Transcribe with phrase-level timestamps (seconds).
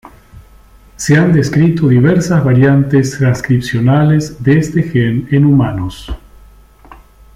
[0.95, 6.11] Se han descrito diversas variantes transcripcionales de este gen en humanos.